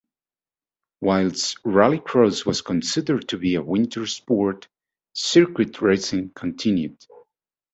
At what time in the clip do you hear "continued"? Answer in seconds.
6.33-7.05